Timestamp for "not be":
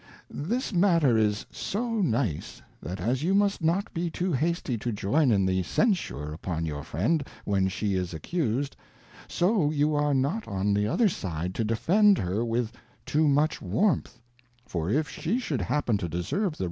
3.63-4.09